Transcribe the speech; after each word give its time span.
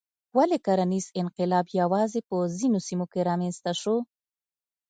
ولې 0.37 0.57
کرنیز 0.65 1.05
انقلاب 1.21 1.65
یوازې 1.81 2.19
په 2.29 2.35
ځینو 2.57 2.79
سیمو 2.87 3.05
رامنځته 3.29 3.71
شو؟ 3.81 3.95